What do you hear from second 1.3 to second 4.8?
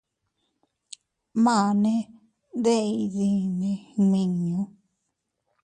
Mane, ¿deʼe iydinne nmiñu?.